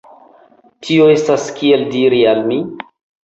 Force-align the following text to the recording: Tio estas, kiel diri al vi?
Tio 0.87 1.09
estas, 1.17 1.45
kiel 1.59 1.85
diri 1.97 2.21
al 2.33 2.41
vi? 2.49 2.57